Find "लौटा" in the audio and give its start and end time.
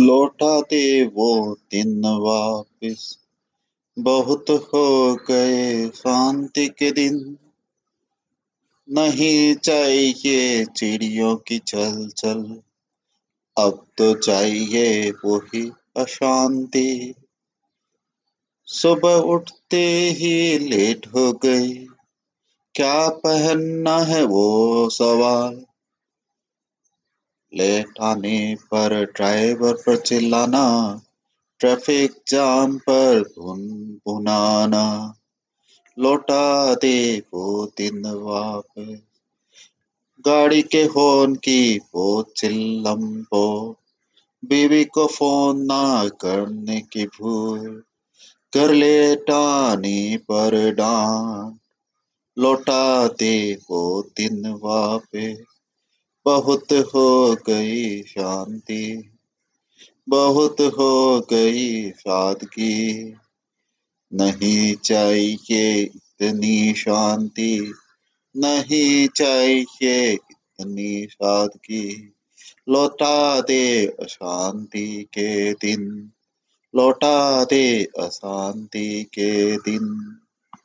0.00-0.60, 35.98-36.74, 52.38-53.08, 72.68-73.40, 76.76-77.44